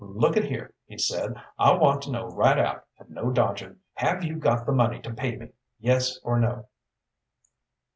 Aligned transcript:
"Look 0.03 0.35
at 0.35 0.45
here," 0.45 0.73
he 0.87 0.97
said, 0.97 1.39
"I 1.59 1.73
want 1.73 2.01
to 2.01 2.11
know 2.11 2.25
right 2.25 2.57
out, 2.57 2.85
and 2.97 3.11
no 3.11 3.29
dodging. 3.29 3.81
Have 3.93 4.23
you 4.23 4.37
got 4.37 4.65
the 4.65 4.71
money 4.71 4.99
to 4.99 5.13
pay 5.13 5.35
me 5.37 5.49
yes 5.79 6.19
or 6.23 6.39
no?" 6.39 6.65